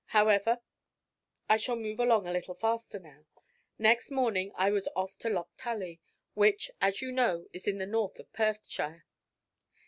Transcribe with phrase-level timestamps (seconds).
[0.17, 0.61] However,
[1.47, 3.27] I shall move along a little faster now.
[3.77, 5.99] Next morning I was off to Lochtully,
[6.33, 9.05] which, as you know, is in the north of Perthshire.